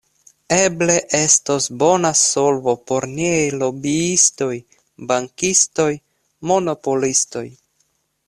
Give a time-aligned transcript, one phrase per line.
[0.55, 4.57] Eble estos bona solvo por niaj lobiistoj,
[5.13, 5.89] bankistoj,
[6.53, 7.47] monopolistoj.